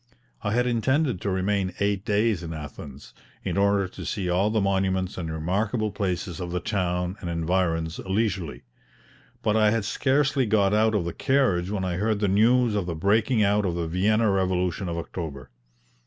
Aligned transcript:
I 0.41 0.53
had 0.53 0.65
intended 0.65 1.21
to 1.21 1.29
remain 1.29 1.75
eight 1.79 2.03
days 2.03 2.41
in 2.41 2.53
Athens, 2.53 3.13
in 3.43 3.55
order 3.55 3.87
to 3.89 4.03
see 4.03 4.31
all 4.31 4.49
the 4.49 4.59
monuments 4.59 5.15
and 5.15 5.31
remarkable 5.31 5.91
places 5.91 6.39
of 6.39 6.49
the 6.49 6.59
town 6.59 7.17
and 7.21 7.29
environs 7.29 7.99
leisurely; 7.99 8.63
but 9.43 9.55
I 9.55 9.69
had 9.69 9.85
scarcely 9.85 10.47
got 10.47 10.73
out 10.73 10.95
of 10.95 11.05
the 11.05 11.13
carriage 11.13 11.69
when 11.69 11.85
I 11.85 11.97
heard 11.97 12.19
the 12.19 12.27
news 12.27 12.73
of 12.73 12.87
the 12.87 12.95
breaking 12.95 13.43
out 13.43 13.63
of 13.63 13.75
the 13.75 13.85
Vienna 13.87 14.31
revolution 14.31 14.89
of 14.89 14.97
October. 14.97 15.51